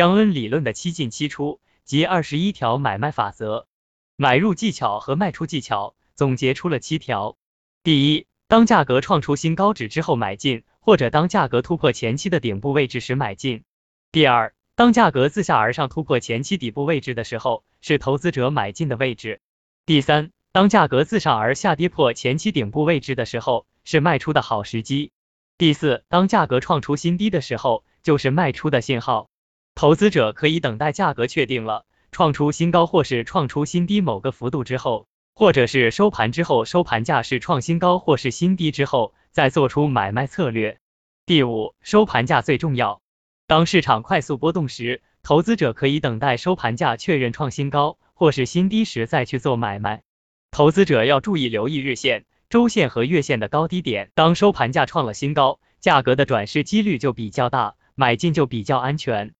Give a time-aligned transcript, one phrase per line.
[0.00, 3.66] 江恩理论的七进七出及二十一条买卖法则、
[4.16, 7.36] 买入技巧和卖出技巧，总结出了七条。
[7.82, 13.64] 第一，当价格创出新高值之后买进，或者当价格突破前期的顶部位置时买进。
[14.10, 19.42] 第二，当价格自下而上突破前期底部位置的时候，是投资者买进的位置。
[19.84, 25.12] 第三，当价格自上而下跌破前期顶部位置的时候，是卖出的好时机。
[25.58, 29.28] 第四，当价格创出新低的时候，就是卖出的信号。
[29.80, 40.78] 投资者可以等待价格确定了，创出新高或是创出新低某个幅度之后，或者是收盘之后收盘价是创新高或是新低之后，再做出买卖策略。
[41.24, 43.00] 第五，收盘价最重要。
[43.46, 50.02] 当市场快速波动时，投资者可以等待收盘价确认创新高或是新低时再去做买卖。
[50.50, 54.10] 投资者要注意留意日线、周线和月线的高低点。
[54.14, 59.32] 当收盘价创了新高，价格的转势几率就比较大，买进就比较安全。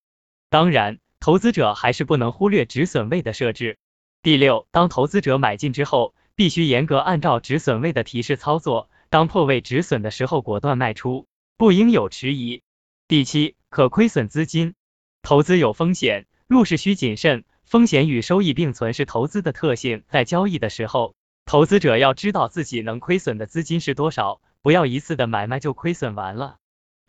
[0.51, 3.79] 当然，投资者还是不能忽略止损位的设置。
[4.21, 8.91] 第六，当投资者买进之后，必须严格按照止损位的提示操作。
[9.11, 12.63] 当破位止损的时候，果断卖出，不应有迟疑。
[13.07, 14.75] 第七，可亏损资金。
[15.23, 17.45] 投资有风险，入市需谨慎。
[17.65, 26.57] 风险与收益并存是投资的特性，在交易的时候，投资者要知道自己能亏损的资金是多少，不要一次的买卖就亏损完了。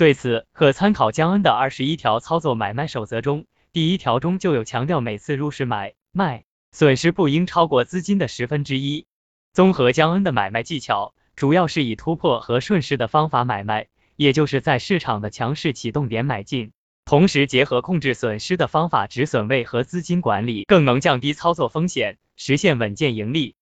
[0.01, 9.05] 对此，可参考江恩的二十一条操作买卖守则中，第一条中就有强调，每次入市买卖，损失不应超过资金的十分之一。
[9.53, 16.71] 综合江恩的买卖技巧，主要是以突破和顺势的方法买卖，也就是在市场的强势启动点买进。
[17.05, 23.53] 同时结合控制损失的方法，止损位和资金管理，更能降低操作风险，实现稳健盈利。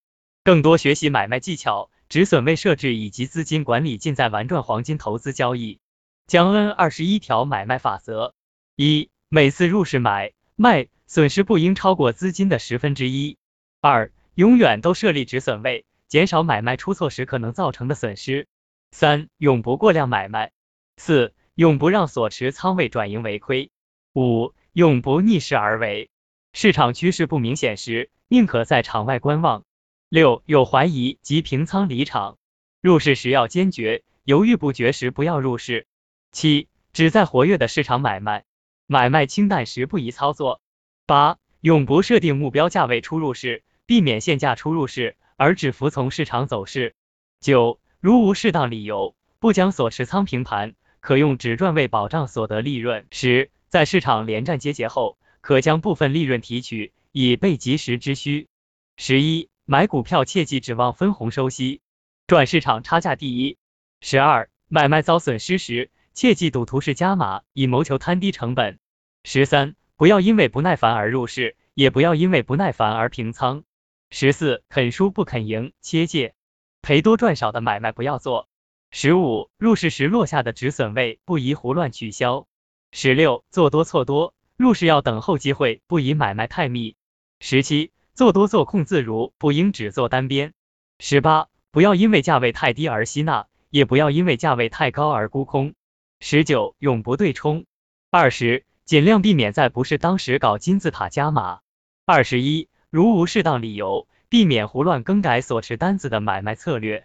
[0.46, 5.82] 更多学习买卖技巧、止损位设置以及资金管理，尽在玩转黄金投资交易。
[6.30, 8.36] 江恩二十一条买卖法则：
[8.76, 13.40] 一、每次入市买卖，损失不应超过资金的十分之一。
[13.82, 18.48] 二、永远都设立止损位，减少买卖出错时可能造成的损失。
[18.92, 20.52] 三、永不过量买卖。
[20.98, 23.72] 四、永不让所持仓位转盈为亏。
[24.14, 26.12] 五、永不逆势而为。
[26.54, 29.64] 市场趋势不明显时，宁可在场外观望。
[30.10, 32.38] 六、有怀疑即平仓离场。
[32.82, 35.88] 入市时要坚决，犹豫不决时不要入市。
[36.32, 38.44] 七、只在活跃的市场买卖，
[38.86, 40.62] 买卖清淡时不宜操作。
[41.06, 46.96] 八、永不设定目标价位出入市，避免限价出入市，而只服从市场走势。
[47.40, 50.76] 九、如无适当理由，不将所持仓平盘。
[51.02, 53.08] 可用止赚位保障所得利润。
[53.10, 58.50] 十，在市场连战皆捷后，可将部分利润提取，以备及时之需。
[58.98, 61.80] 十一，买股票切忌指望分红收息，
[62.28, 63.58] 赚市场差价第一。
[64.02, 65.90] 十二，买卖遭损失时，
[66.20, 68.78] 切记赌徒式加码，以谋求摊低成本。
[69.24, 73.64] 十三，不要因为不耐烦而入市，也不要因为不耐烦而平仓。
[74.12, 76.34] 十四，肯输不肯赢，切戒，
[76.82, 78.50] 赔多赚少的买卖不要做。
[78.92, 82.48] 十五，入市时落下的止损位不宜胡乱取消。
[82.92, 86.98] 十六，做多错多，入市要等候机会，不宜买卖太密。
[87.40, 90.54] 十七，做多做空自如，不应只做单边。
[91.00, 95.76] 十八，不要因为价位太低而吸纳，也不要因为价位太高而沽空。
[96.22, 97.66] 十九，永不对冲。
[98.12, 101.62] 二十，尽量避免在不是当时搞金字塔加码。
[102.06, 106.98] 二十一，如无适当理由，避免胡乱更改所持单子的买卖策略。